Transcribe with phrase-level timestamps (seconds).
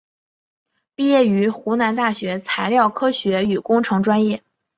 [0.95, 4.41] 毕业于湖南大学材料科学与工程专业。